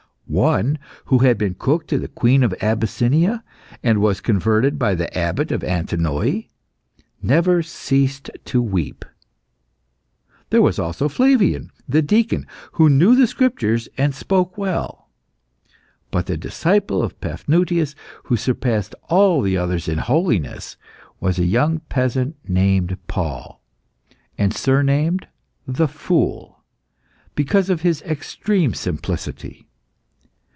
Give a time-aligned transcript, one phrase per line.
[0.27, 3.43] One, who had been cook to the Queen of Abyssinia,
[3.83, 6.43] and was converted by the Abbot of Antinoe,
[7.21, 9.03] never ceased to weep.
[10.49, 15.09] There was also Flavian, the deacon, who knew the Scriptures, and spoke well;
[16.11, 17.93] but the disciple of Paphnutius
[18.23, 20.77] who surpassed all the others in holiness
[21.19, 23.61] was a young peasant named Paul,
[24.37, 25.27] and surnamed
[25.67, 26.63] the Fool,
[27.35, 29.67] because of his extreme simplicity.